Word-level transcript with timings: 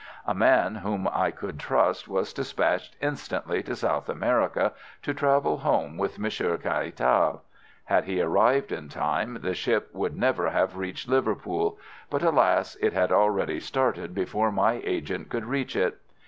"A 0.25 0.33
man 0.33 0.77
whom 0.77 1.07
I 1.13 1.29
could 1.29 1.59
trust 1.59 2.07
was 2.07 2.33
dispatched 2.33 2.95
instantly 3.01 3.61
to 3.61 3.75
South 3.75 4.09
America 4.09 4.73
to 5.03 5.13
travel 5.13 5.59
home 5.59 5.95
with 5.95 6.17
Monsieur 6.17 6.57
Caratal. 6.57 7.43
Had 7.83 8.05
he 8.05 8.19
arrived 8.19 8.71
in 8.71 8.89
time 8.89 9.37
the 9.43 9.53
ship 9.53 9.91
would 9.93 10.17
never 10.17 10.49
have 10.49 10.75
reached 10.75 11.07
Liverpool; 11.07 11.77
but, 12.09 12.23
alas! 12.23 12.75
it 12.77 12.93
had 12.93 13.11
already 13.11 13.59
started 13.59 14.15
before 14.15 14.51
my 14.51 14.81
agent 14.83 15.29
could 15.29 15.45
reach 15.45 15.75
it. 15.75 15.99